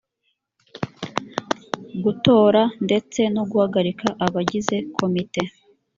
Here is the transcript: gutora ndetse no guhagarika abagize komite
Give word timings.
gutora 2.03 2.61
ndetse 2.85 3.21
no 3.35 3.43
guhagarika 3.51 4.07
abagize 4.25 4.75
komite 4.97 5.41